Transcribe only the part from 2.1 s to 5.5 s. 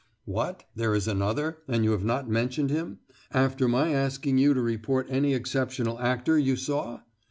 mentioned him after my asking you to report any